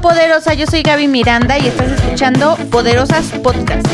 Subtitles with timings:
[0.00, 3.86] Poderosa, yo soy Gaby Miranda y estás escuchando Poderosas Podcast.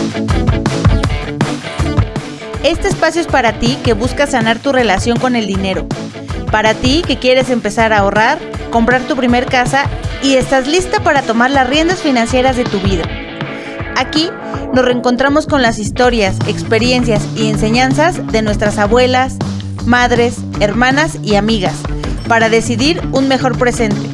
[2.63, 5.87] Este espacio es para ti que buscas sanar tu relación con el dinero.
[6.51, 8.39] Para ti que quieres empezar a ahorrar,
[8.71, 9.87] comprar tu primer casa
[10.23, 13.05] y estás lista para tomar las riendas financieras de tu vida.
[13.97, 14.31] Aquí
[14.75, 19.37] nos reencontramos con las historias, experiencias y enseñanzas de nuestras abuelas,
[19.87, 21.75] madres, hermanas y amigas
[22.29, 24.09] para decidir un mejor presente.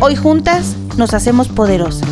[0.00, 2.08] Hoy juntas nos hacemos poderosas.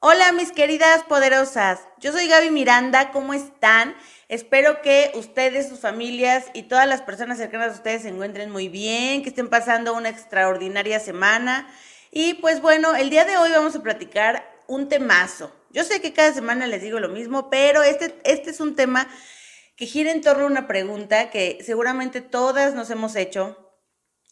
[0.00, 3.94] Hola mis queridas poderosas, yo soy Gaby Miranda, ¿cómo están?
[4.28, 8.68] Espero que ustedes, sus familias y todas las personas cercanas a ustedes se encuentren muy
[8.68, 11.68] bien, que estén pasando una extraordinaria semana.
[12.10, 15.54] Y pues bueno, el día de hoy vamos a platicar un temazo.
[15.70, 19.08] Yo sé que cada semana les digo lo mismo, pero este, este es un tema
[19.76, 23.56] que gira en torno a una pregunta que seguramente todas nos hemos hecho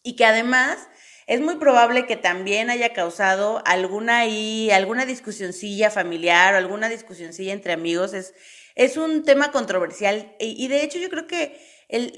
[0.03, 0.89] y que además
[1.31, 7.53] es muy probable que también haya causado alguna y alguna discusioncilla familiar o alguna discusioncilla
[7.53, 8.15] entre amigos.
[8.15, 8.35] Es,
[8.75, 11.57] es un tema controversial y, de hecho yo creo que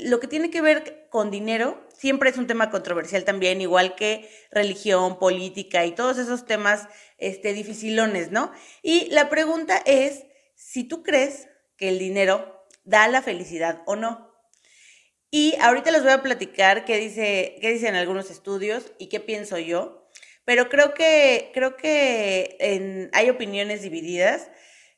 [0.05, 4.31] lo que tiene que ver con dinero siempre es un tema controversial también, igual que
[4.51, 8.51] religión, política y todos esos temas este, dificilones, ¿no?
[8.83, 10.25] Y la pregunta es
[10.55, 14.32] si tú crees que el dinero da la felicidad o no.
[15.35, 19.57] Y ahorita les voy a platicar qué, dice, qué dicen algunos estudios y qué pienso
[19.57, 20.07] yo,
[20.45, 24.51] pero creo que, creo que hay opiniones divididas,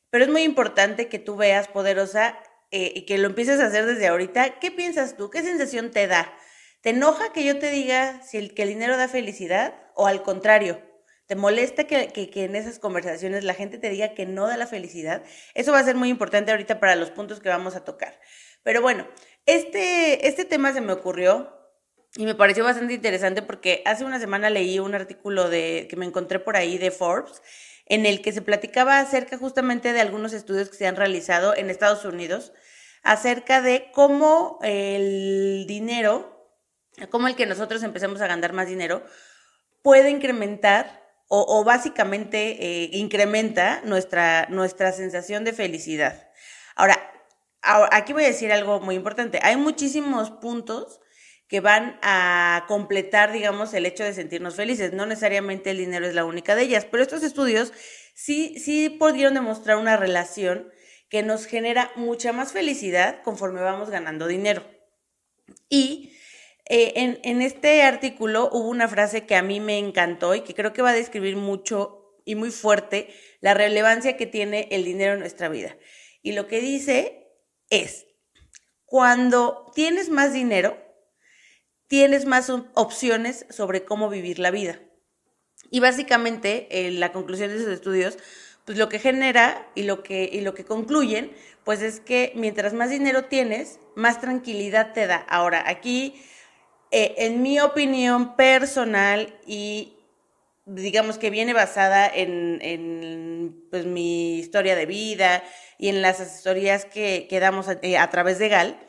[0.09, 2.37] pero es muy importante que tú veas, poderosa,
[2.71, 4.59] eh, y que lo empieces a hacer desde ahorita.
[4.59, 5.29] ¿Qué piensas tú?
[5.29, 6.33] ¿Qué sensación te da?
[6.81, 10.21] ¿Te enoja que yo te diga si el, que el dinero da felicidad o al
[10.21, 10.81] contrario?
[11.27, 15.23] ¿Te molesta que, en esas conversaciones la gente te diga que no da la felicidad?
[15.55, 18.19] Eso va a ser muy importante ahorita para los puntos que vamos a tocar.
[18.61, 19.07] Pero bueno,
[19.45, 21.51] este, este tema se me ocurrió
[22.17, 26.05] y me pareció bastante interesante porque hace una semana leí un artículo de, que me
[26.05, 27.41] encontré por ahí de Forbes
[27.85, 31.69] en el que se platicaba acerca justamente de algunos estudios que se han realizado en
[31.69, 32.53] Estados Unidos
[33.03, 36.49] acerca de cómo el dinero,
[37.11, 39.03] cómo el que nosotros empecemos a ganar más dinero,
[39.83, 46.29] puede incrementar o, básicamente eh, incrementa nuestra, nuestra sensación de felicidad.
[46.75, 47.14] Ahora,
[47.91, 49.39] aquí voy a decir algo muy importante.
[49.41, 51.01] Hay muchísimos puntos
[51.47, 54.93] que van a completar, digamos, el hecho de sentirnos felices.
[54.93, 57.71] No necesariamente el dinero es la única de ellas, pero estos estudios
[58.13, 60.71] sí, sí pudieron demostrar una relación
[61.09, 64.63] que nos genera mucha más felicidad conforme vamos ganando dinero.
[65.69, 66.13] Y
[66.67, 70.73] eh, en, este artículo hubo una frase que a mí me encantó y que creo
[70.73, 73.09] que va a describir mucho y muy fuerte
[73.39, 75.77] la relevancia que tiene el dinero en nuestra vida.
[76.23, 77.24] Y lo que dice
[77.69, 78.05] es,
[78.85, 80.77] cuando tienes más dinero,
[81.87, 84.79] tienes más opciones sobre cómo vivir la vida.
[85.71, 88.17] Y básicamente, la conclusión de esos estudios,
[88.65, 92.73] pues lo que genera y lo que, y lo que concluyen, pues es que mientras
[92.73, 95.17] más dinero tienes, más tranquilidad te da.
[95.17, 96.21] Ahora, aquí
[96.91, 99.94] eh, en mi opinión personal y
[100.65, 105.43] digamos que viene basada en, pues, mi historia de vida
[105.77, 108.79] y en las asesorías que, damos eh, a, través de GAL,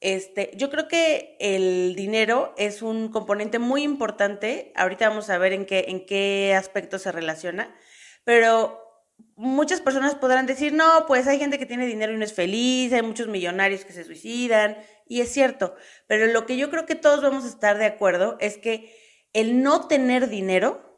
[0.00, 4.72] este, yo creo que el dinero es un componente muy importante.
[4.74, 7.72] Ahorita vamos a ver en qué, en qué aspecto se relaciona,
[8.24, 8.80] pero
[9.36, 12.92] muchas personas podrán decir, no, pues hay gente que tiene dinero y no es feliz,
[12.92, 16.94] hay muchos millonarios que se suicidan, y es cierto, pero lo que yo creo que
[16.94, 18.96] todos vamos a estar de acuerdo es que
[19.32, 20.91] el no tener dinero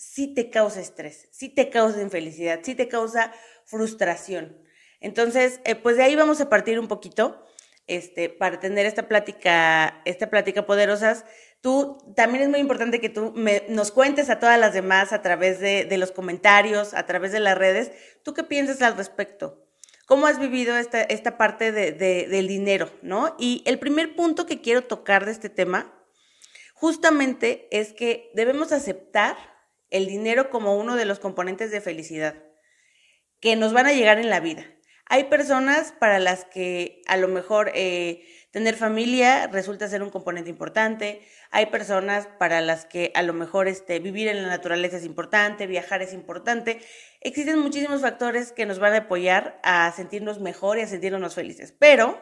[0.00, 3.32] sí te causa estrés, sí te causa infelicidad, sí te causa
[3.66, 4.56] frustración.
[5.00, 7.44] Entonces, eh, pues de ahí vamos a partir un poquito,
[7.86, 11.26] este, para tener esta plática, esta plática poderosas.
[11.60, 13.34] Tú, también es muy importante que tú
[13.68, 17.58] nos cuentes a todas las demás a través de, los comentarios, a través de las
[17.58, 19.66] redes, ¿tú qué piensas al respecto?
[20.06, 23.36] cómo has vivido esta, esta parte de, del dinero, ¿no?
[23.38, 25.94] Y el primer punto que quiero tocar de este tema,
[26.74, 29.36] justamente es que debemos aceptar
[29.90, 32.34] el dinero como uno de los componentes de felicidad
[33.40, 34.66] que nos van a llegar en la vida.
[35.06, 40.50] Hay personas para las que a lo mejor eh, Tener familia resulta ser un componente
[40.50, 41.22] importante.
[41.52, 45.68] Hay personas para las que a lo mejor este, vivir en la naturaleza es importante,
[45.68, 46.80] viajar es importante.
[47.20, 51.72] Existen muchísimos factores que nos van a apoyar a sentirnos mejor y a sentirnos felices.
[51.78, 52.18] Pero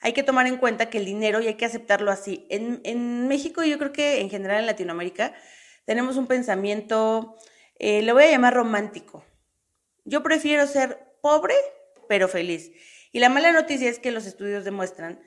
[0.00, 3.26] hay que tomar en cuenta que el dinero, y hay que aceptarlo así, en, en
[3.26, 5.34] México yo creo que en general en Latinoamérica
[5.84, 7.36] tenemos un pensamiento,
[7.78, 9.24] eh, lo voy a llamar romántico.
[10.04, 11.54] Yo prefiero ser pobre
[12.12, 12.72] pero feliz.
[13.10, 15.22] Y la mala noticia es que los estudios demuestran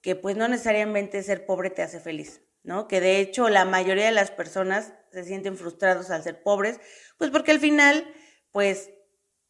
[0.00, 2.88] que pues no necesariamente ser pobre te hace feliz, ¿no?
[2.88, 6.80] Que de hecho la mayoría de las personas se sienten frustrados al ser pobres,
[7.18, 8.06] pues porque al final,
[8.50, 8.90] pues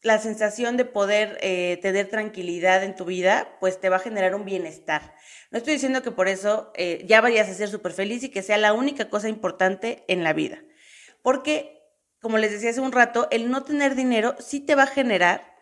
[0.07, 4.33] la sensación de poder eh, tener tranquilidad en tu vida, pues te va a generar
[4.33, 5.13] un bienestar.
[5.51, 8.41] No estoy diciendo que por eso eh, ya vayas a ser súper feliz y que
[8.41, 10.63] sea la única cosa importante en la vida.
[11.21, 11.83] Porque,
[12.21, 15.55] como les decía hace un rato, el no tener dinero sí te va a generar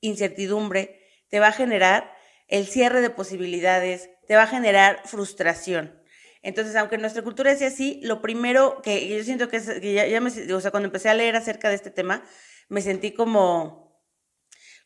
[0.00, 2.14] incertidumbre, te va a generar
[2.48, 6.00] el cierre de posibilidades, te va a generar frustración.
[6.42, 10.20] Entonces, aunque nuestra cultura sea así, lo primero que yo siento que, es, que ya,
[10.20, 12.22] me, o sea, cuando empecé a leer acerca de este tema,
[12.68, 13.85] me sentí como,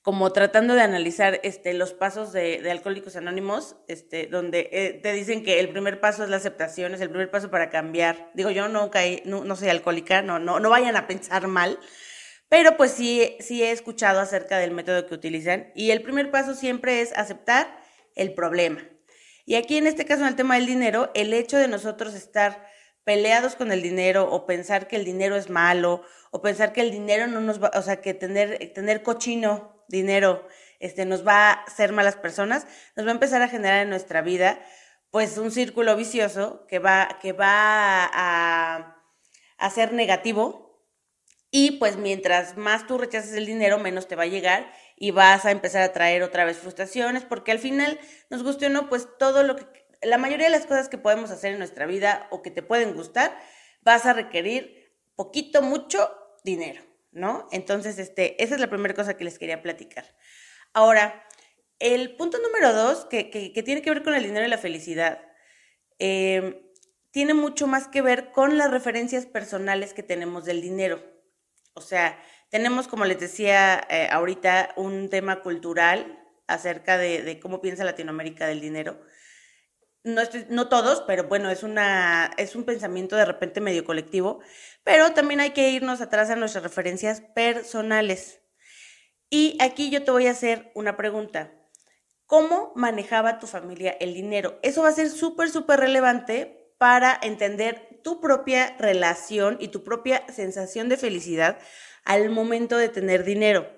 [0.03, 5.43] como tratando de analizar este, los pasos de, Alcohólicos Anónimos, este, donde eh, te dicen
[5.45, 8.31] que el primer paso es la aceptación, es el primer paso para cambiar.
[8.35, 11.79] Digo, yo no, caí, no, no soy alcohólica, no, no, no vayan a pensar mal,
[12.49, 16.55] pero pues sí, sí he escuchado acerca del método que utilizan y el primer paso
[16.55, 17.79] siempre es aceptar
[18.15, 18.83] el problema.
[19.45, 22.67] Y aquí en este caso, en el tema del dinero, el hecho de nosotros estar
[23.05, 26.91] peleados con el dinero o pensar que el dinero es malo o pensar que el
[26.91, 30.47] dinero no nos va, o sea, que tener, tener cochino dinero
[30.79, 32.67] este, nos va a hacer malas personas,
[32.97, 34.59] nos va a empezar a generar en nuestra vida
[35.11, 38.97] pues un círculo vicioso que va, que va a,
[39.59, 40.71] a ser negativo.
[41.51, 45.45] Y pues mientras más tú rechaces el dinero, menos te va a llegar y vas
[45.47, 47.99] a empezar a traer otra vez frustraciones, porque al final,
[48.29, 49.67] nos guste o no, pues todo lo que,
[50.03, 52.95] la mayoría de las cosas que podemos hacer en nuestra vida o que te pueden
[52.95, 53.37] gustar,
[53.83, 56.11] vas a requerir poquito, mucho
[56.45, 57.49] dinero, ¿no?
[57.53, 60.05] Entonces, este, esa es la primera cosa que les quería platicar.
[60.73, 61.27] Ahora,
[61.79, 65.21] el punto número dos, que, que, tiene que ver con el dinero y la felicidad,
[65.99, 66.57] em,
[67.11, 71.03] tiene mucho más que ver con las referencias personales que tenemos del dinero.
[71.75, 77.85] O sea, tenemos, como les decía eh, ahorita, un tema cultural acerca de, cómo piensa
[77.85, 79.01] Latinoamérica del dinero.
[80.03, 84.41] No, todos, pero bueno, es, una, es un pensamiento de repente medio colectivo,
[84.83, 88.41] pero también hay que irnos atrás a nuestras referencias personales.
[89.29, 91.53] Y aquí yo te voy a hacer una pregunta.
[92.25, 94.59] ¿Cómo manejaba tu familia el dinero?
[94.63, 100.25] Eso va a ser súper, súper relevante para entender tu propia relación y tu propia
[100.33, 101.59] sensación de felicidad
[102.05, 103.71] al momento de tener dinero.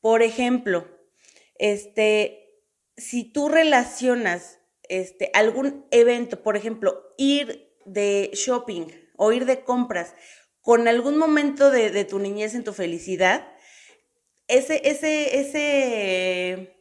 [0.00, 0.88] Por ejemplo,
[1.58, 2.64] este,
[2.96, 4.59] si tú relacionas
[4.90, 10.14] este, algún evento, por ejemplo, ir de shopping o ir de compras
[10.60, 13.48] con algún momento de, tu niñez en tu felicidad,
[14.48, 16.76] ese, ese, ese,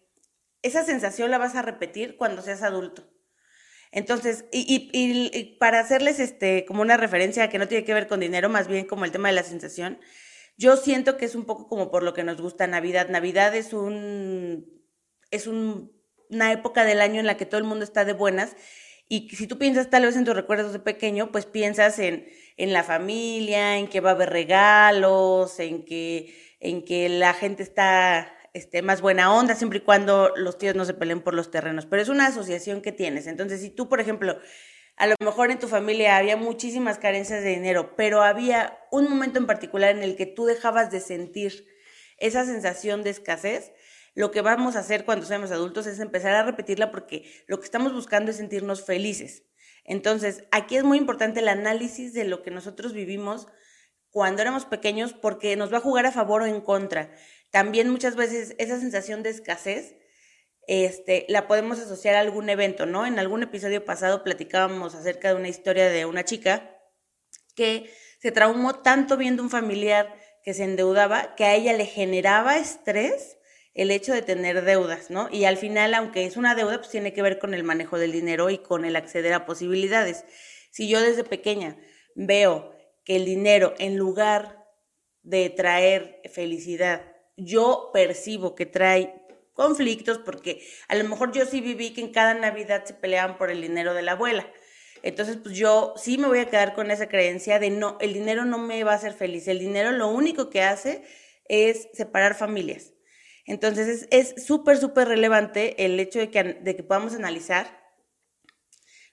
[0.63, 3.07] esa sensación la vas a repetir cuando seas adulto.
[3.91, 8.19] Entonces, y, y, para hacerles este, como una referencia que no tiene que ver con
[8.19, 9.99] dinero, más bien como el tema de la sensación,
[10.57, 13.07] yo siento que es un poco como por lo que nos gusta Navidad.
[13.07, 14.79] Navidad es un
[15.31, 15.47] es
[16.29, 18.55] una época del año en la que todo el mundo está de buenas
[19.11, 22.73] y si tú piensas tal vez en tus recuerdos de pequeño, pues piensas en, en
[22.73, 28.31] la familia, en que va a haber regalos, en que, en que la gente está
[28.53, 31.87] este, más buena onda, siempre y cuando los tíos no se peleen por los terrenos.
[31.87, 33.25] Pero es una asociación que tienes.
[33.25, 34.37] Entonces, si tú, por ejemplo,
[34.95, 39.39] a lo mejor en tu familia había muchísimas carencias de dinero, pero había un momento
[39.39, 41.65] en particular en el que tú dejabas de sentir
[42.17, 43.71] esa sensación de escasez,
[44.15, 47.65] lo que vamos a hacer cuando seamos adultos es empezar a repetirla porque lo que
[47.65, 49.43] estamos buscando es sentirnos felices.
[49.83, 53.47] Entonces, aquí es muy importante el análisis de lo que nosotros vivimos
[54.09, 57.11] cuando éramos pequeños porque nos va a jugar a favor o en contra.
[57.51, 59.95] También muchas veces esa sensación de escasez
[60.67, 63.07] este, la podemos asociar a algún evento, ¿no?
[63.07, 66.77] En algún episodio pasado platicábamos acerca de una historia de una chica
[67.55, 70.13] que se traumó tanto viendo un familiar
[70.43, 73.38] que se endeudaba que a ella le generaba estrés
[73.73, 75.29] el hecho de tener deudas, ¿no?
[75.31, 78.11] Y al final, aunque es una deuda, pues tiene que ver con el manejo del
[78.11, 80.25] dinero y con el acceder a posibilidades.
[80.71, 81.77] Si yo desde pequeña
[82.15, 84.65] veo que el dinero, en lugar
[85.21, 87.01] de traer felicidad,
[87.37, 89.13] yo percibo que trae
[89.53, 93.51] conflictos, porque a lo mejor yo sí viví que en cada Navidad se peleaban por
[93.51, 94.51] el dinero de la abuela.
[95.01, 98.45] Entonces, pues yo sí me voy a quedar con esa creencia de no, el dinero
[98.45, 99.47] no me va a hacer feliz.
[99.47, 101.03] El dinero lo único que hace
[101.47, 102.93] es separar familias.
[103.49, 107.79] Entonces, es súper, súper relevante el hecho de que, de que podamos analizar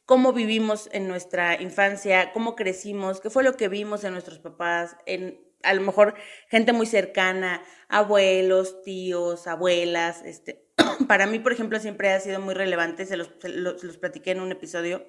[0.04, 4.96] cómo vivimos en nuestra infancia, cómo crecimos, qué fue lo que vimos en nuestros papás,
[5.06, 6.14] en a lo mejor
[6.48, 10.22] gente muy cercana, abuelos, tíos, abuelas.
[10.22, 10.68] Este,
[11.08, 14.52] para mí, por ejemplo, siempre ha sido muy relevante, se los, los, platiqué en un
[14.52, 15.06] episodio,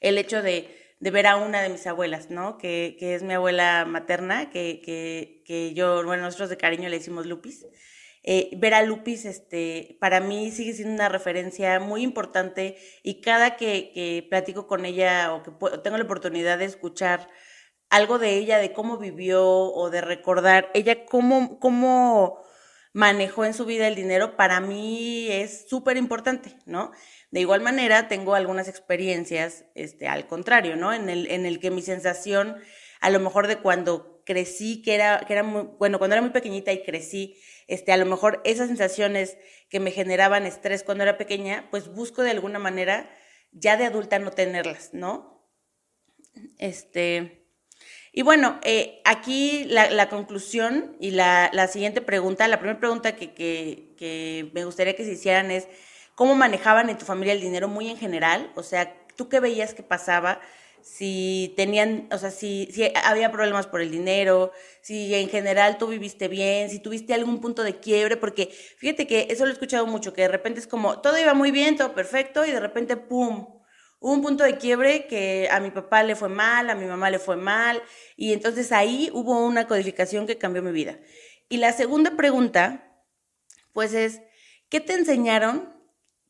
[0.00, 2.58] el hecho de, ver a una de mis abuelas, ¿no?
[2.58, 4.82] Que, es mi abuela materna, que,
[5.46, 7.66] que, yo, bueno, nosotros de cariño le decimos Lupis.
[8.22, 13.92] Eh, Vera Lupis, este, para mí sigue siendo una referencia muy importante y cada que,
[13.94, 17.28] que platico con ella o que tengo la oportunidad de escuchar
[17.88, 22.40] algo de ella, de cómo vivió o de recordar ella cómo, cómo
[22.92, 26.92] manejó en su vida el dinero, para mí es súper importante, ¿no?
[27.30, 30.92] De igual manera, tengo algunas experiencias, este, al contrario, ¿no?
[30.92, 32.56] En el, en el que mi sensación,
[33.00, 36.32] a lo mejor de cuando crecí, que era, que era muy, bueno, cuando era muy
[36.32, 37.36] pequeñita y crecí,
[37.70, 42.22] este, a lo mejor esas sensaciones que me generaban estrés cuando era pequeña, pues busco
[42.22, 43.08] de alguna manera
[43.52, 45.48] ya de adulta no tenerlas, ¿no?
[46.58, 47.46] Este,
[48.12, 53.34] y bueno, eh, aquí la, conclusión y la, la, siguiente pregunta, la primera pregunta que,
[53.34, 55.68] que, que me gustaría que se hicieran es,
[56.16, 58.50] ¿cómo manejaban en tu familia el dinero muy en general?
[58.56, 60.40] O sea, ¿tú qué veías que pasaba?
[60.82, 65.88] Si tenían, o sea, si, si había problemas por el dinero, si en general tú
[65.88, 68.46] viviste bien, si tuviste algún punto de quiebre, porque
[68.78, 71.50] fíjate que eso lo he escuchado mucho, que de repente es como, todo iba muy
[71.50, 73.60] bien, todo perfecto, y de repente, ¡pum!
[74.02, 77.10] Hubo un punto de quiebre que a mi papá le fue mal, a mi mamá
[77.10, 77.82] le fue mal,
[78.16, 80.98] y entonces ahí hubo una codificación que cambió mi vida.
[81.50, 83.04] Y la segunda pregunta,
[83.72, 84.22] pues es,
[84.70, 85.74] ¿qué te enseñaron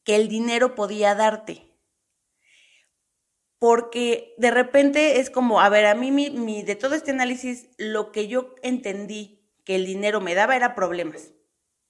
[0.03, 1.70] que el dinero podía darte?
[3.61, 8.11] Porque de repente es como, a ver, a mí mi, de todo este análisis, lo
[8.11, 11.35] que yo entendí que el dinero me daba era problemas.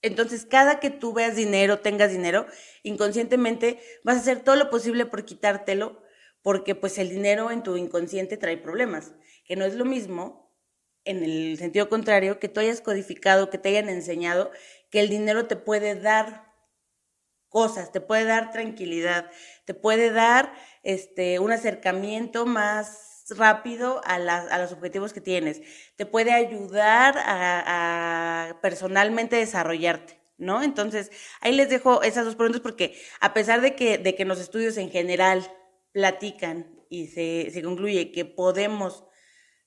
[0.02, 2.46] Entonces, cada que tú veas dinero, tengas dinero,
[2.82, 6.02] inconscientemente vas a hacer todo lo posible por quitártelo,
[6.42, 9.12] porque pues el dinero en tu inconsciente trae problemas,
[9.44, 10.52] que no es lo mismo,
[11.04, 14.50] en el sentido contrario, que tú hayas codificado, que te hayan enseñado
[14.90, 16.49] que el dinero te puede dar
[17.50, 19.30] cosas, te puede dar tranquilidad,
[19.66, 25.60] te puede dar este, un acercamiento más rápido a, a los objetivos que tienes,
[25.96, 30.18] te puede ayudar a, personalmente desarrollarte.
[30.38, 30.62] ¿No?
[30.62, 31.10] Entonces,
[31.42, 34.78] ahí les dejo esas dos preguntas porque a pesar de que, de que los estudios
[34.78, 35.46] en general
[35.92, 39.04] platican y se, se concluye que podemos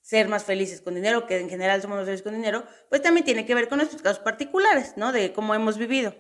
[0.02, 3.24] ser más felices con dinero, que en general somos más felices con dinero, pues también
[3.24, 5.12] tiene que ver con nuestros casos particulares, ¿no?
[5.12, 6.16] De cómo hemos vivido.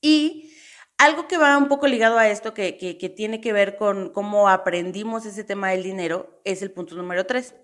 [0.00, 0.52] Y
[0.98, 2.72] algo que va un poco ligado a esto, que,
[3.16, 7.54] tiene que ver con cómo aprendimos ese tema del dinero, es el punto número tres.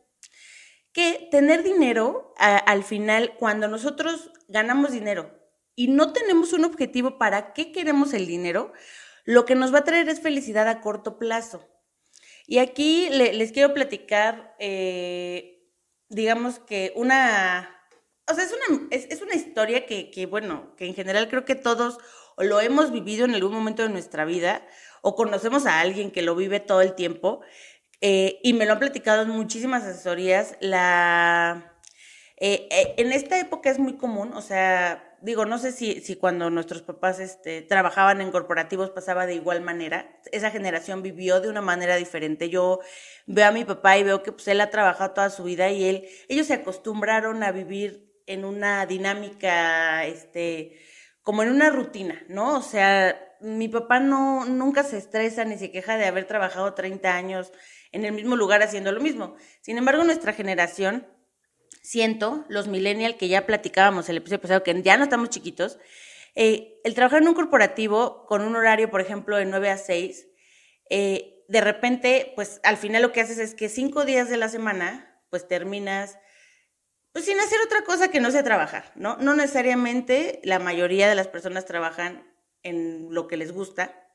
[0.93, 5.39] Que tener dinero, al final, cuando nosotros ganamos dinero
[5.75, 8.73] y no tenemos un objetivo para qué queremos el dinero,
[9.25, 11.69] lo que nos va a traer es felicidad a corto plazo.
[12.47, 15.69] Y aquí les quiero platicar, eh,
[16.09, 17.76] digamos que una,
[18.29, 21.55] o sea, es una, es, una historia que, que, bueno, que en general creo que
[21.55, 21.99] todos
[22.39, 24.67] lo hemos vivido en algún momento de nuestra vida
[25.03, 27.41] o conocemos a alguien que lo vive todo el tiempo
[28.01, 30.57] eh, y me lo han platicado en muchísimas asesorías.
[30.61, 31.75] La,
[32.37, 36.17] eh, eh, en esta época es muy común, o sea, digo, no sé si, si
[36.17, 40.21] cuando nuestros papás este, trabajaban en corporativos pasaba de igual manera.
[40.33, 42.51] Esa generación vivió de una manera diferente.
[42.51, 42.81] Yo
[43.27, 45.85] veo a mi papá y veo que pues, él ha trabajado toda su vida y
[45.85, 50.79] él, ellos se acostumbraron a vivir en una dinámica, este,
[51.23, 52.57] como en una rutina, ¿no?
[52.57, 57.15] O sea, mi papá no, nunca se estresa ni se queja de haber trabajado 30
[57.15, 57.53] años
[57.93, 59.37] en el mismo lugar haciendo lo mismo.
[59.61, 61.07] Sin embargo, nuestra generación,
[61.83, 65.79] siento, los millennials que ya platicábamos el episodio pasado, que ya no estamos chiquitos,
[66.35, 70.29] eh, el trabajar en un corporativo con un horario, por ejemplo, de 9 a 6,
[70.91, 74.49] eh, de repente, pues al final lo que haces es que cinco días de la
[74.49, 76.19] semana, pues terminas
[77.17, 79.17] pues sin hacer otra cosa que no sea trabajar, ¿no?
[79.17, 82.31] No necesariamente la mayoría de las personas trabajan
[82.63, 84.07] en lo que les gusta.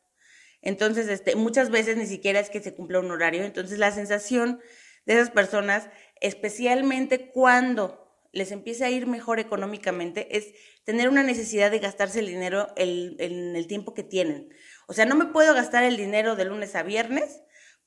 [0.62, 3.44] Entonces, este, muchas veces ni siquiera es que se cumpla un horario.
[3.44, 4.62] Entonces, la sensación
[5.08, 5.90] de esas personas,
[6.20, 10.54] especialmente cuando les empieza a ir mejor económicamente, es
[10.84, 14.54] tener una necesidad de gastarse el dinero en el tiempo que tienen.
[14.86, 17.42] O sea, no me puedo gastar el dinero de lunes a viernes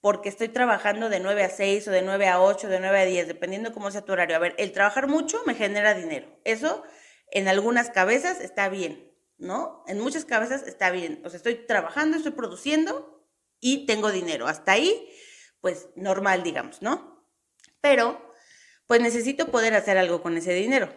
[0.04, 3.04] porque estoy trabajando de 9 a 6 o de 9 a 8, de 9 a
[3.06, 4.36] 10, dependiendo cómo sea tu horario.
[4.36, 6.28] A ver, el trabajar mucho me genera dinero.
[6.44, 6.82] Eso
[7.30, 9.82] en algunas cabezas está bien, ¿no?
[9.86, 11.22] En muchas cabezas está bien.
[11.24, 13.26] O sea, estoy trabajando, estoy produciendo
[13.60, 14.46] y tengo dinero.
[14.46, 15.08] Hasta ahí,
[15.62, 17.26] pues normal, digamos, ¿no?
[17.80, 18.30] Pero,
[18.86, 20.94] pues necesito poder hacer algo con ese dinero.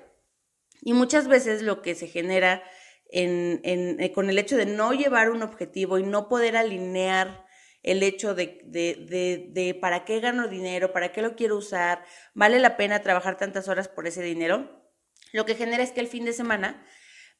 [0.81, 2.61] Y muchas veces lo que se genera
[3.09, 7.46] en, eh, con el hecho de no llevar un objetivo y no poder alinear
[7.83, 12.03] el hecho de, de, de, para qué gano dinero, para qué lo quiero usar,
[12.33, 14.83] vale la pena trabajar tantas horas por ese dinero,
[15.31, 16.85] lo que genera es que el fin de semana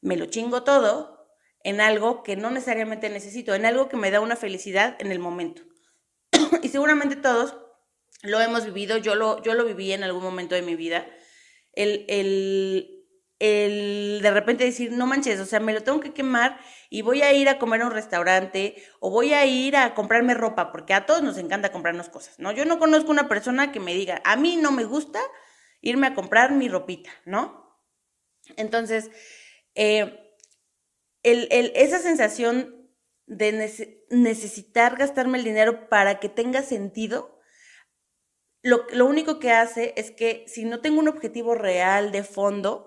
[0.02, 1.18] me lo chingo todo
[1.64, 5.20] en algo que no necesariamente necesito, en algo que me da una felicidad en el
[5.20, 5.64] momento.
[6.64, 7.58] y seguramente todos
[8.22, 11.08] lo hemos vivido, yo lo, yo lo viví en algún momento de mi vida,
[11.74, 12.97] el, el,
[13.40, 17.22] el de repente decir, no manches, o sea, me lo tengo que quemar y voy
[17.22, 20.94] a ir a comer a un restaurante o voy a ir a comprarme ropa, porque
[20.94, 22.52] a todos nos encanta comprarnos cosas, ¿no?
[22.52, 25.20] Yo no conozco una persona que me diga, a mí no me gusta
[25.82, 27.80] irme a comprar mi ropita, ¿no?
[28.56, 29.12] Entonces,
[29.76, 30.36] eh,
[31.24, 32.90] esa sensación
[33.28, 37.40] de necesitar gastarme el dinero para que tenga sentido,
[38.64, 42.87] lo, lo único que hace es que si no tengo un objetivo real de fondo,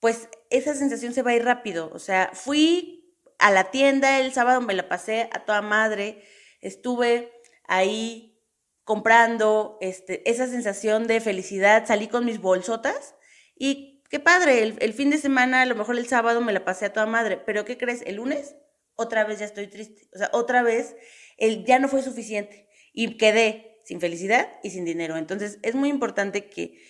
[0.00, 1.90] pues esa sensación se va a ir rápido.
[1.92, 6.22] O sea, fui a la tienda el sábado, me la pasé a toda madre,
[6.60, 7.32] estuve
[7.64, 8.38] ahí
[8.84, 13.14] comprando, este, esa sensación de felicidad, salí con mis bolsotas
[13.54, 16.86] y qué padre, el, fin de semana, a lo mejor el sábado me la pasé
[16.86, 18.02] a toda madre, pero ¿qué crees?
[18.06, 18.56] El lunes
[18.96, 20.96] otra vez ya estoy triste, o sea, otra vez
[21.36, 25.16] el, ya no fue suficiente y quedé sin felicidad y sin dinero.
[25.16, 26.80] Entonces es muy importante que,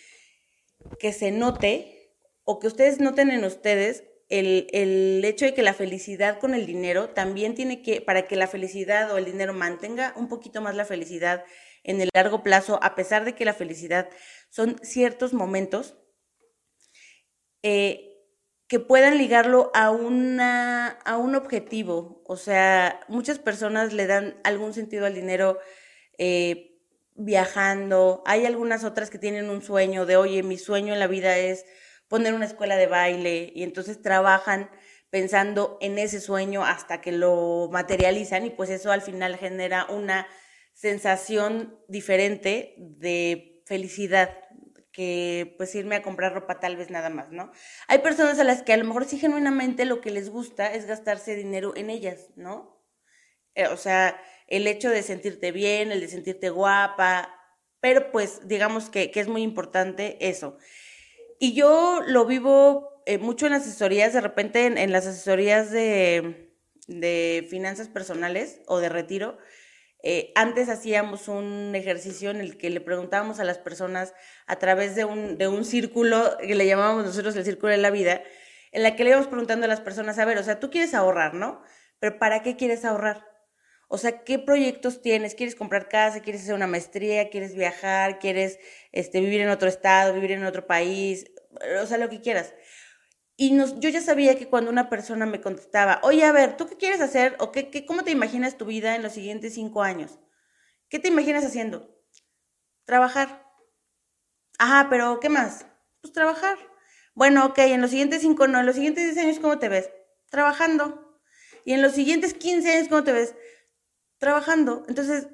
[0.99, 1.98] que se note
[2.51, 7.11] o que ustedes noten en ustedes el, hecho de que la felicidad con el dinero
[7.11, 10.87] también tiene que, para que la felicidad o el dinero mantenga un poquito más la
[10.87, 11.45] felicidad
[11.85, 14.09] en el largo plazo, a pesar de que la felicidad
[14.49, 15.99] son ciertos momentos,
[17.63, 18.17] eh,
[18.67, 22.23] que puedan ligarlo a, una, a un objetivo.
[22.25, 25.59] O sea, muchas personas le dan algún sentido al dinero
[26.17, 26.81] eh,
[27.15, 31.37] viajando, hay algunas otras que tienen un sueño de, oye, mi sueño en la vida
[31.37, 31.67] es
[32.09, 34.71] poner una escuela de baile y entonces trabajan
[35.11, 40.27] pensando en ese sueño hasta que lo materializan y pues eso al final genera una
[40.75, 44.31] sensación diferente de felicidad
[44.93, 47.53] que pues irme a comprar ropa tal vez nada más, ¿no?
[47.87, 50.87] Hay personas a las que a lo mejor sí genuinamente lo que les gusta es
[50.87, 52.83] gastarse dinero en ellas, ¿no?
[53.55, 57.33] Eh, o sea, el hecho de sentirte bien, el de sentirte guapa,
[57.81, 60.59] pero pues digamos que, que es muy importante eso.
[61.39, 66.47] Y yo lo vivo eh, mucho en asesorías, de repente en, las asesorías de,
[67.49, 69.39] finanzas personales o de retiro.
[70.03, 74.15] Eh, antes hacíamos un ejercicio en el que le preguntábamos a las personas
[74.47, 77.91] a través de un, de un círculo que le llamábamos nosotros el círculo de la
[77.91, 78.23] vida,
[78.73, 80.95] en la que le íbamos preguntando a las personas, a ver, o sea, tú quieres
[80.95, 81.63] ahorrar, ¿no?
[82.01, 83.27] Pero ¿para qué quieres ahorrar?
[83.91, 85.35] O sea, ¿qué proyectos tienes?
[85.35, 86.21] ¿Quieres comprar casa?
[86.21, 87.31] ¿Quieres hacer una maestría?
[87.31, 88.19] ¿Quieres viajar?
[88.19, 88.59] ¿Quieres
[88.93, 90.13] este, vivir en otro estado?
[90.13, 91.25] ¿Vivir en otro país?
[91.83, 92.55] O sea, lo que quieras.
[93.37, 96.77] Y yo ya sabía que cuando una persona me contestaba, oye, a ver, ¿tú qué
[96.77, 97.37] quieres hacer?
[97.39, 100.19] ¿O qué, qué, cómo te imaginas tu vida en los siguientes cinco años?
[100.91, 101.89] ¿Qué te imaginas haciendo?
[102.85, 103.47] Trabajar.
[104.59, 105.67] Ajá, pero ¿qué más?
[106.03, 106.59] Pues trabajar.
[107.15, 109.91] Bueno, ok, en los siguientes cinco, no, en los siguientes diez años, ¿cómo te ves?
[110.31, 111.09] Trabajando.
[111.65, 113.35] Y en los siguientes 15 años, ¿cómo te ves?
[114.19, 114.85] Trabajando.
[114.89, 115.29] Entonces,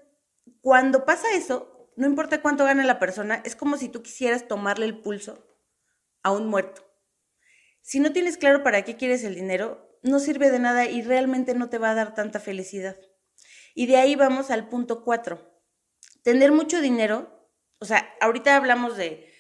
[0.61, 4.87] cuando pasa eso, no importa cuánto gane la persona, es como si tú quisieras tomarle
[4.87, 5.47] el pulso
[6.23, 6.83] a un muerto.
[7.83, 11.55] Si no tienes claro para qué quieres el dinero, no sirve de nada y realmente
[11.55, 12.97] no te va a dar tanta felicidad.
[13.75, 15.61] Y de ahí vamos al punto cuatro.
[16.23, 19.31] Tener mucho dinero, o sea, ahorita hablamos de,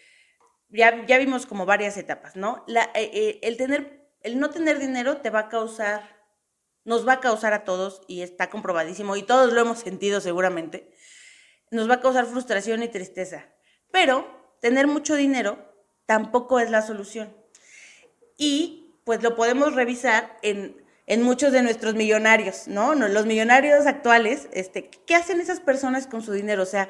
[0.68, 2.64] ya, ya vimos como varias etapas, ¿no?
[2.68, 6.23] Eh, eh, el, tener, el no tener dinero te va a causar
[6.84, 10.92] nos va a causar a todos, y está comprobadísimo, y todos lo hemos sentido seguramente,
[11.70, 13.46] nos va a causar frustración y tristeza.
[13.90, 14.26] Pero
[14.60, 15.58] tener mucho dinero
[16.06, 17.34] tampoco es la solución.
[18.36, 20.82] Y pues lo podemos revisar en,
[21.22, 22.94] muchos de nuestros millonarios, ¿no?
[22.94, 26.62] Los millonarios actuales, este, ¿qué hacen esas personas con su dinero?
[26.62, 26.88] O sea,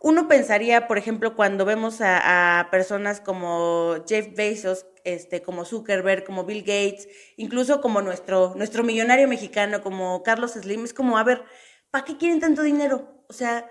[0.00, 6.44] uno pensaría, por ejemplo, cuando vemos a, personas como Jeff Bezos, este, como Zuckerberg, como
[6.44, 11.44] Bill Gates, incluso como nuestro, nuestro millonario mexicano, como Carlos Slim, es como, a ver,
[11.90, 13.24] ¿para qué quieren tanto dinero?
[13.28, 13.70] O sea,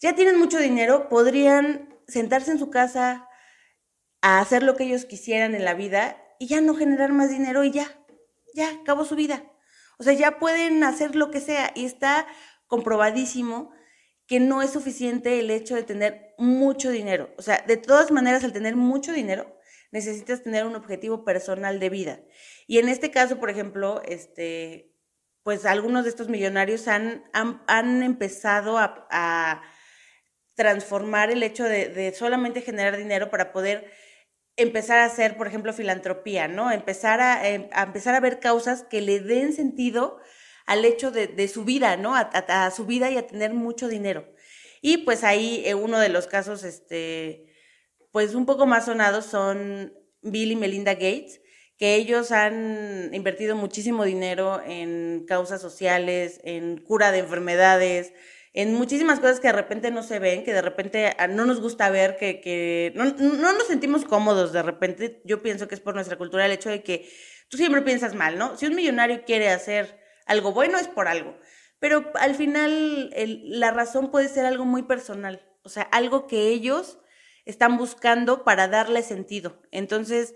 [0.00, 3.28] ya tienen mucho dinero, podrían sentarse en su casa
[4.22, 7.64] a hacer lo que ellos quisieran en la vida y ya no generar más dinero
[7.64, 7.86] y ya,
[8.54, 9.44] ya, acabó su vida.
[9.98, 12.26] O sea, ya pueden hacer lo que sea y está
[12.66, 13.72] comprobadísimo
[14.30, 17.34] que no es suficiente el hecho de tener mucho dinero.
[17.36, 19.58] O sea, de todas maneras, al tener mucho dinero,
[19.90, 22.20] necesitas tener un objetivo personal de vida.
[22.68, 24.94] Y en este caso, por ejemplo, este,
[25.42, 29.62] pues algunos de estos millonarios han, han, empezado a,
[30.54, 33.90] transformar el hecho de, solamente generar dinero para poder
[34.54, 36.70] empezar a hacer, por ejemplo, filantropía, ¿no?
[36.70, 40.20] Empezar a, em, empezar a ver causas que le den sentido
[40.70, 42.14] al hecho de, su vida, ¿no?
[42.14, 44.32] A, su vida y a tener mucho dinero.
[44.80, 47.52] Y pues ahí eh, uno de los casos, este,
[48.12, 51.40] pues un poco más sonados son Bill y Melinda Gates,
[51.76, 58.12] que ellos han invertido muchísimo dinero en causas sociales, en cura de enfermedades,
[58.52, 61.60] en muchísimas cosas que de repente no se ven, que de repente ah, no nos
[61.60, 65.20] gusta ver, que, que no, no, nos sentimos cómodos de repente.
[65.24, 67.10] Yo pienso que es por nuestra cultura el hecho de que
[67.48, 68.56] tú siempre piensas mal, ¿no?
[68.56, 69.99] Si un millonario quiere hacer
[70.30, 71.36] algo bueno es por algo,
[71.80, 76.98] pero al final la razón puede ser algo muy personal, o sea, algo que ellos
[77.44, 79.60] están buscando para darle sentido.
[79.72, 80.34] Entonces,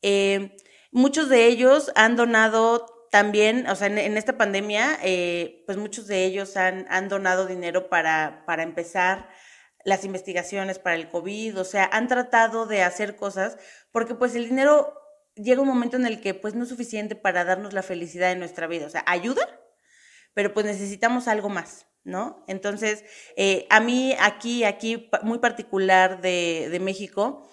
[0.00, 0.56] eh,
[0.92, 6.24] muchos de ellos han donado también, o sea, en, esta pandemia, eh, pues muchos de
[6.24, 9.28] ellos han, han donado dinero para, para empezar
[9.84, 13.58] las investigaciones para el COVID, o sea, han tratado de hacer cosas,
[13.90, 15.01] porque pues el dinero
[15.34, 18.38] llega un momento en el que pues no es suficiente para darnos la felicidad en
[18.38, 19.48] nuestra vida, o sea, ayuda,
[20.34, 22.44] pero pues necesitamos algo más, ¿no?
[22.48, 23.04] Entonces,
[23.36, 27.48] eh, a mí aquí, aquí muy particular de, de México,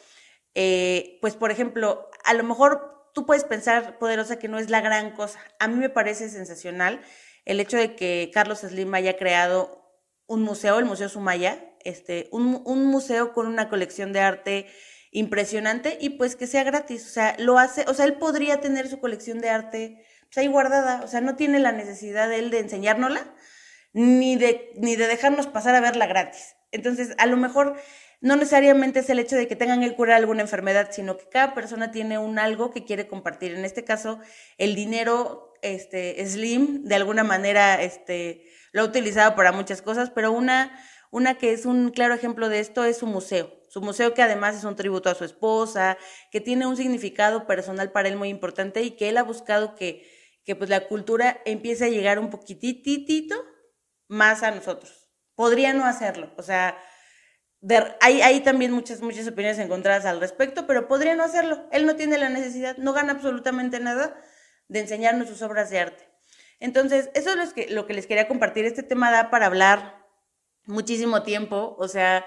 [0.55, 4.81] eh, pues por ejemplo, a lo mejor tú puedes pensar, poderosa, que no es la
[4.81, 5.39] gran cosa.
[5.59, 7.01] A mí me parece sensacional
[7.45, 9.79] el hecho de que Carlos Slim haya creado
[10.27, 14.67] un museo, el Museo Sumaya, este, un, un museo con una colección de arte
[15.11, 17.05] impresionante y pues que sea gratis.
[17.05, 20.47] O sea, lo hace, o sea, él podría tener su colección de arte pues, ahí
[20.47, 23.33] guardada, o sea, no tiene la necesidad de él de enseñárnosla,
[23.93, 26.55] ni de, ni de dejarnos pasar a verla gratis.
[26.71, 27.75] Entonces, a lo mejor
[28.21, 31.55] no necesariamente es el hecho de que tengan que curar alguna enfermedad, sino que cada
[31.55, 33.55] persona tiene un algo que quiere compartir.
[33.55, 34.19] En este caso,
[34.57, 40.31] el dinero este, Slim, de alguna manera, este, lo ha utilizado para muchas cosas, pero
[40.31, 40.77] una,
[41.11, 43.51] una que es un claro ejemplo de esto es su museo.
[43.69, 45.97] Su museo que además es un tributo a su esposa,
[46.31, 50.09] que tiene un significado personal para él muy importante y que él ha buscado que,
[50.43, 53.35] que pues la cultura empiece a llegar un poquitito
[54.07, 55.09] más a nosotros.
[55.35, 56.77] Podría no hacerlo, o sea,
[58.01, 61.67] hay, también muchas, muchas opiniones encontradas al respecto, pero podría no hacerlo.
[61.71, 64.19] Él no tiene la necesidad, no gana absolutamente nada
[64.67, 66.07] de enseñarnos sus obras de arte.
[66.59, 68.65] Entonces, eso es lo que, lo que les quería compartir.
[68.65, 69.98] Este tema da para hablar
[70.69, 72.25] muchísimo tiempo, o sea,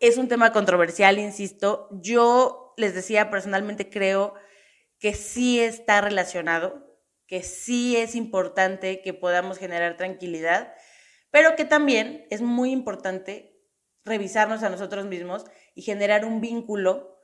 [0.00, 1.88] es un tema controversial, insisto.
[1.92, 4.34] Yo les decía, personalmente creo
[4.98, 10.74] que sí está relacionado, que sí es importante que podamos generar tranquilidad,
[11.30, 13.60] pero que también es muy importante
[14.04, 15.44] revisarnos a nosotros mismos
[15.74, 17.18] y generar un vínculo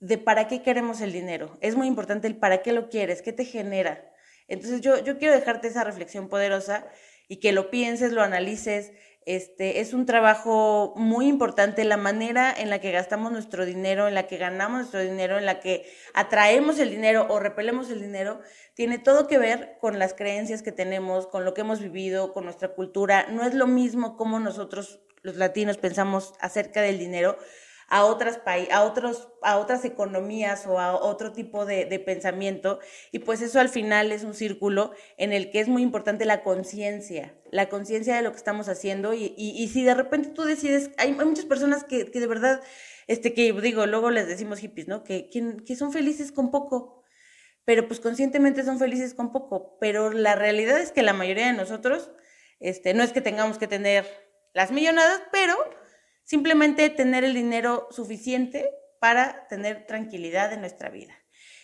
[0.00, 1.58] de para qué queremos el dinero.
[1.60, 4.10] Es muy importante el para qué lo quieres, qué te genera.
[4.48, 6.86] Entonces yo, yo quiero dejarte esa reflexión poderosa
[7.28, 8.92] y que lo pienses, lo analices.
[9.26, 14.14] Este, es un trabajo muy importante la manera en la que gastamos nuestro dinero, en
[14.14, 18.40] la que ganamos nuestro dinero, en la que atraemos el dinero o repelemos el dinero,
[18.74, 22.44] tiene todo que ver con las creencias que tenemos, con lo que hemos vivido, con
[22.44, 23.26] nuestra cultura.
[23.30, 27.38] No es lo mismo como nosotros los latinos pensamos acerca del dinero
[27.88, 32.80] a otras a otros a otras economías o a otro tipo de, pensamiento.
[33.12, 36.42] Y pues eso al final es un círculo en el que es muy importante la
[36.42, 39.14] conciencia la conciencia de lo que estamos haciendo.
[39.14, 42.60] Y, si de repente tú decides hay, muchas personas que, de verdad
[43.06, 47.04] este que digo luego les decimos hippies no que, que, que son felices con poco
[47.64, 49.78] pero pues conscientemente son felices con poco.
[49.80, 52.10] Pero la realidad es que la mayoría de nosotros
[52.60, 54.06] este no es que tengamos que tener
[54.52, 55.54] las millonadas, pero
[56.24, 61.14] simplemente tener el dinero suficiente para tener tranquilidad en nuestra vida.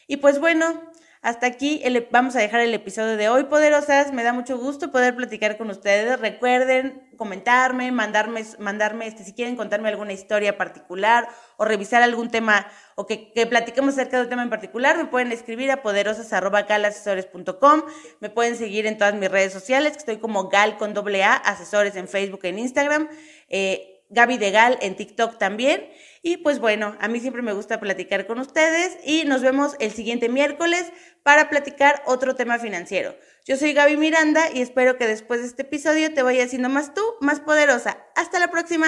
[0.07, 0.91] Y pues bueno,
[1.23, 4.11] hasta aquí vamos a dejar el episodio de hoy, poderosas.
[4.15, 6.19] Me da mucho gusto poder platicar con ustedes.
[6.19, 12.67] Recuerden comentarme, mandarme, mandarme este, si quieren contarme alguna historia particular o revisar algún tema
[12.95, 17.83] o que, que platiquemos acerca de un tema en particular, me pueden escribir a poderosas.galasesores.com.
[18.21, 21.35] Me pueden seguir en todas mis redes sociales, que estoy como Gal con doble A,
[21.35, 23.11] asesores en Facebook, en Instagram.
[23.51, 25.89] Eh, Gaby de Gal en TikTok también.
[26.23, 29.93] Y pues bueno, a mí siempre me gusta platicar con ustedes y nos vemos el
[29.93, 30.93] siguiente miércoles
[31.23, 33.17] para platicar otro tema financiero.
[33.47, 36.93] Yo soy Gaby Miranda y espero que después de este episodio te vaya haciendo más
[36.93, 37.99] tú, más poderosa.
[38.15, 38.87] Hasta la próxima.